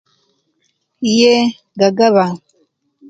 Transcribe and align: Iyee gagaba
Iyee 1.09 1.41
gagaba 1.79 2.23